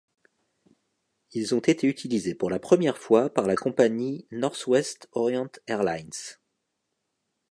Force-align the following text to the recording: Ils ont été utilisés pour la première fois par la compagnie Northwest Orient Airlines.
Ils 1.33 1.53
ont 1.53 1.59
été 1.59 1.85
utilisés 1.87 2.33
pour 2.33 2.49
la 2.49 2.57
première 2.57 2.97
fois 2.97 3.29
par 3.31 3.45
la 3.45 3.55
compagnie 3.55 4.25
Northwest 4.31 5.07
Orient 5.11 5.51
Airlines. 5.67 6.39